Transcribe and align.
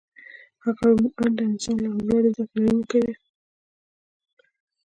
هغه 0.63 0.83
روڼ 0.97 1.17
انده 1.27 1.43
انسان 1.49 1.77
او 1.87 1.93
لوړې 2.07 2.29
زدکړې 2.37 2.61
لرونکی 2.63 2.99
و 3.03 3.17